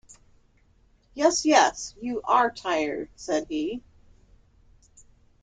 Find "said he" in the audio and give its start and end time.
3.15-3.83